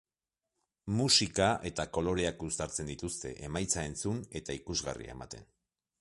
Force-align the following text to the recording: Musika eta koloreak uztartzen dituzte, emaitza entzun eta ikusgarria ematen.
Musika 1.01 1.49
eta 1.71 1.85
koloreak 1.97 2.41
uztartzen 2.47 2.91
dituzte, 2.93 3.35
emaitza 3.49 3.87
entzun 3.93 4.27
eta 4.41 4.57
ikusgarria 4.63 5.19
ematen. 5.19 5.51